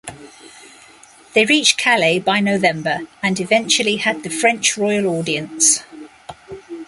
[1.35, 5.83] They reached Calais by November and eventually had the French royal audience.